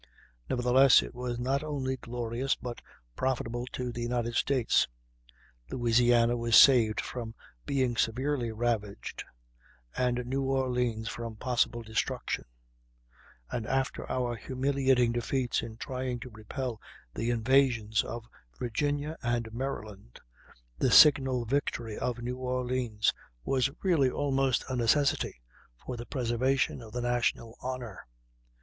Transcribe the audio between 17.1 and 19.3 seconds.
the invasions of Virginia